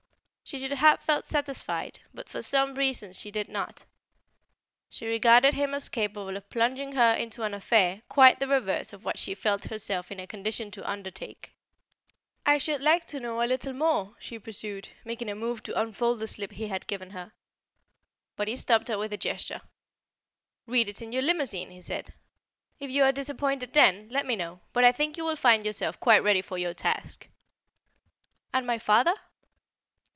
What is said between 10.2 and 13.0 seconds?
condition to undertake. "I should